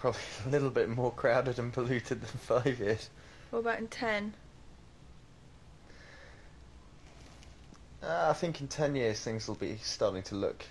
probably 0.00 0.20
a 0.46 0.48
little 0.48 0.70
bit 0.70 0.88
more 0.88 1.12
crowded 1.12 1.58
and 1.58 1.72
polluted 1.72 2.20
than 2.20 2.28
five 2.40 2.78
years. 2.80 3.10
What 3.50 3.60
about 3.60 3.78
in 3.78 3.88
10? 3.88 4.34
Uh, 8.02 8.28
I 8.30 8.32
think 8.32 8.60
in 8.62 8.68
ten 8.68 8.96
years 8.96 9.20
things 9.20 9.46
will 9.46 9.56
be 9.56 9.76
starting 9.82 10.22
to 10.24 10.34
look. 10.34 10.64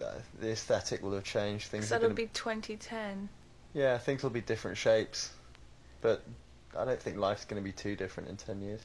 Uh, 0.00 0.12
the 0.40 0.50
aesthetic 0.52 1.02
will 1.02 1.14
have 1.14 1.24
changed. 1.24 1.66
Things 1.66 1.88
that'll 1.88 2.04
gonna, 2.08 2.14
be 2.14 2.28
2010. 2.28 3.28
yeah, 3.74 3.98
things 3.98 4.22
will 4.22 4.30
be 4.30 4.40
different 4.40 4.76
shapes, 4.76 5.32
but 6.00 6.22
I 6.78 6.84
don't 6.84 7.02
think 7.02 7.16
life's 7.16 7.44
going 7.44 7.60
to 7.60 7.64
be 7.64 7.72
too 7.72 7.96
different 7.96 8.28
in 8.28 8.36
ten 8.36 8.60
years. 8.60 8.82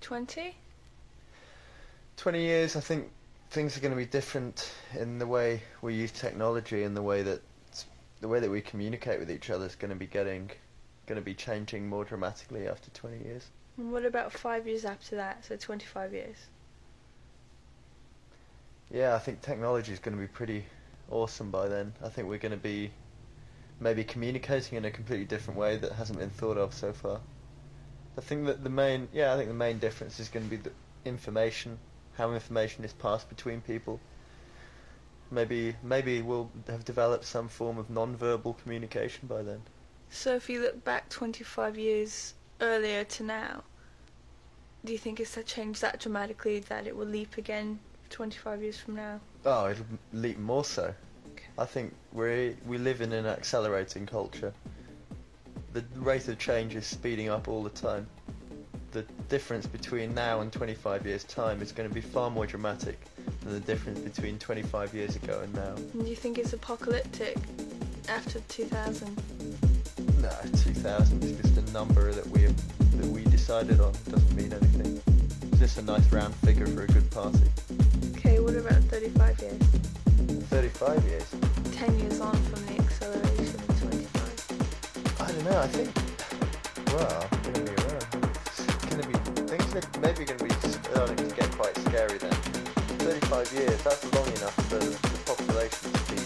20? 0.00 0.56
Twenty 2.16 2.42
years, 2.42 2.74
I 2.74 2.80
think 2.80 3.10
things 3.50 3.76
are 3.76 3.80
going 3.80 3.92
to 3.92 3.96
be 3.96 4.06
different 4.06 4.72
in 4.98 5.18
the 5.18 5.26
way 5.26 5.62
we 5.82 5.94
use 5.94 6.10
technology 6.10 6.84
and 6.84 6.96
the 6.96 7.02
way 7.02 7.22
that 7.22 7.42
the 8.26 8.32
way 8.32 8.40
that 8.40 8.50
we 8.50 8.60
communicate 8.60 9.20
with 9.20 9.30
each 9.30 9.50
other 9.50 9.66
is 9.66 9.76
going 9.76 9.90
to 9.90 9.96
be 9.96 10.06
getting 10.06 10.50
going 11.06 11.14
to 11.14 11.24
be 11.24 11.32
changing 11.32 11.88
more 11.88 12.04
dramatically 12.04 12.66
after 12.66 12.90
twenty 12.90 13.22
years. 13.22 13.46
And 13.76 13.92
what 13.92 14.04
about 14.04 14.32
five 14.32 14.66
years 14.66 14.84
after 14.84 15.14
that? 15.14 15.44
So 15.44 15.54
25 15.54 16.12
years. 16.12 16.36
Yeah, 18.90 19.14
I 19.14 19.20
think 19.20 19.42
technology 19.42 19.92
is 19.92 20.00
going 20.00 20.16
to 20.16 20.20
be 20.20 20.26
pretty 20.26 20.64
awesome 21.08 21.52
by 21.52 21.68
then. 21.68 21.92
I 22.02 22.08
think 22.08 22.26
we're 22.26 22.38
going 22.38 22.50
to 22.50 22.56
be 22.56 22.90
maybe 23.78 24.02
communicating 24.02 24.76
in 24.76 24.84
a 24.84 24.90
completely 24.90 25.26
different 25.26 25.60
way 25.60 25.76
that 25.76 25.92
hasn't 25.92 26.18
been 26.18 26.30
thought 26.30 26.56
of 26.56 26.74
so 26.74 26.92
far. 26.92 27.20
I 28.18 28.22
think 28.22 28.46
that 28.46 28.64
the 28.64 28.70
main, 28.70 29.06
yeah, 29.12 29.32
I 29.32 29.36
think 29.36 29.46
the 29.48 29.54
main 29.54 29.78
difference 29.78 30.18
is 30.18 30.28
going 30.28 30.46
to 30.46 30.50
be 30.50 30.56
the 30.56 30.72
information, 31.04 31.78
how 32.16 32.32
information 32.32 32.82
is 32.84 32.92
passed 32.92 33.28
between 33.28 33.60
people. 33.60 34.00
Maybe, 35.30 35.74
maybe 35.82 36.22
we'll 36.22 36.50
have 36.68 36.84
developed 36.84 37.24
some 37.24 37.48
form 37.48 37.78
of 37.78 37.90
non-verbal 37.90 38.54
communication 38.54 39.26
by 39.26 39.42
then. 39.42 39.60
So 40.08 40.34
if 40.36 40.48
you 40.48 40.60
look 40.60 40.84
back 40.84 41.08
25 41.08 41.76
years 41.76 42.34
earlier 42.60 43.04
to 43.04 43.22
now, 43.24 43.64
do 44.84 44.92
you 44.92 44.98
think 44.98 45.18
it's 45.18 45.34
that 45.34 45.46
changed 45.46 45.82
that 45.82 45.98
dramatically 45.98 46.60
that 46.60 46.86
it 46.86 46.96
will 46.96 47.06
leap 47.06 47.36
again 47.38 47.80
25 48.10 48.62
years 48.62 48.78
from 48.78 48.94
now? 48.94 49.20
Oh, 49.44 49.68
it'll 49.68 49.84
leap 50.12 50.38
more 50.38 50.64
so. 50.64 50.94
Okay. 51.32 51.46
I 51.58 51.64
think 51.64 51.92
we 52.12 52.56
we 52.66 52.78
live 52.78 53.00
in 53.00 53.12
an 53.12 53.26
accelerating 53.26 54.06
culture. 54.06 54.52
The 55.72 55.84
rate 55.96 56.28
of 56.28 56.38
change 56.38 56.76
is 56.76 56.86
speeding 56.86 57.28
up 57.28 57.48
all 57.48 57.64
the 57.64 57.70
time. 57.70 58.06
The 58.92 59.02
difference 59.28 59.66
between 59.66 60.14
now 60.14 60.40
and 60.40 60.52
25 60.52 61.04
years' 61.04 61.24
time 61.24 61.60
is 61.60 61.72
going 61.72 61.88
to 61.88 61.94
be 61.94 62.00
far 62.00 62.30
more 62.30 62.46
dramatic 62.46 63.00
than 63.46 63.54
the 63.54 63.60
difference 63.60 64.00
between 64.00 64.38
25 64.38 64.94
years 64.94 65.16
ago 65.16 65.40
and 65.42 65.54
now. 65.54 65.74
Do 65.74 66.08
you 66.08 66.16
think 66.16 66.38
it's 66.38 66.52
apocalyptic 66.52 67.36
after 68.08 68.40
2000? 68.48 69.22
No, 70.20 70.30
2000 70.56 71.24
is 71.24 71.36
just 71.38 71.56
a 71.56 71.72
number 71.72 72.12
that 72.12 72.26
we 72.28 72.46
that 72.46 73.06
we 73.06 73.24
decided 73.24 73.80
on. 73.80 73.92
Doesn't 74.10 74.34
mean 74.34 74.52
anything. 74.52 75.00
It's 75.42 75.58
just 75.58 75.78
a 75.78 75.82
nice 75.82 76.10
round 76.12 76.34
figure 76.36 76.66
for 76.66 76.82
a 76.82 76.86
good 76.86 77.10
party. 77.10 77.38
Okay, 78.16 78.40
what 78.40 78.54
about 78.56 78.82
35 78.84 79.40
years? 79.40 79.62
35 80.50 81.04
years. 81.04 81.34
10 81.72 81.98
years 82.00 82.20
on 82.20 82.34
from 82.34 82.66
the 82.66 82.82
acceleration 82.82 83.60
of 83.68 83.80
25. 83.80 85.20
I 85.20 85.32
don't 85.32 85.44
know. 85.44 85.60
I 85.60 85.66
think. 85.68 85.90
Well, 86.92 87.28
I'm 87.32 87.42
gonna 87.42 87.64
be 87.64 87.82
around. 87.82 88.06
It's 88.46 88.86
gonna 88.86 89.06
be 89.06 89.14
things 89.46 89.74
are 89.76 90.00
maybe 90.00 90.24
gonna 90.24 90.42
be 90.42 90.54
starting 90.66 91.16
to 91.16 91.34
get 91.34 91.50
quite 91.52 91.76
scary 91.76 92.18
then. 92.18 92.55
35 93.06 93.52
years. 93.52 93.82
That's 93.84 94.02
long 94.14 94.26
enough 94.26 94.54
for 94.68 94.78
the 94.78 95.18
population 95.26 95.92
to 95.92 96.14
be 96.14 96.25